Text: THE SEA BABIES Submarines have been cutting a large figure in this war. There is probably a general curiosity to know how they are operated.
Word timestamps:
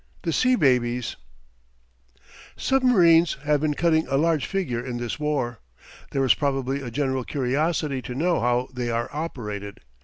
THE 0.23 0.33
SEA 0.33 0.55
BABIES 0.55 1.15
Submarines 2.57 3.37
have 3.43 3.61
been 3.61 3.75
cutting 3.75 4.07
a 4.07 4.17
large 4.17 4.47
figure 4.47 4.83
in 4.83 4.97
this 4.97 5.19
war. 5.19 5.59
There 6.09 6.25
is 6.25 6.33
probably 6.33 6.81
a 6.81 6.89
general 6.89 7.23
curiosity 7.23 8.01
to 8.01 8.15
know 8.15 8.39
how 8.39 8.69
they 8.73 8.89
are 8.89 9.11
operated. 9.13 9.81